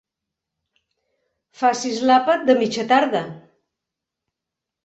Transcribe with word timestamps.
Facis 1.61 2.01
l'àpat 2.11 2.49
de 2.49 2.57
mitja 2.63 2.89
tarda. 2.93 3.25